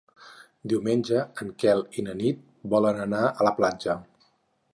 [0.71, 2.41] Diumenge en Quel i na Nit
[2.75, 3.99] volen anar a la platja.